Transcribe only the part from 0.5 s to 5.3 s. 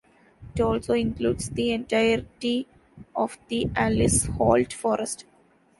It also includes the entirety of the Alice Holt Forest.